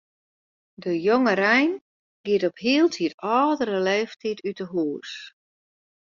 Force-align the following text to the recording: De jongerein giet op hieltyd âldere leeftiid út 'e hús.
De 0.83 0.93
jongerein 1.05 1.71
giet 2.25 2.43
op 2.49 2.57
hieltyd 2.65 3.13
âldere 3.39 3.77
leeftiid 3.89 4.39
út 4.49 4.57
'e 4.63 4.67
hús. 4.73 5.11